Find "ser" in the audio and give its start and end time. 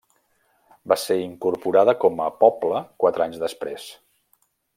1.01-1.17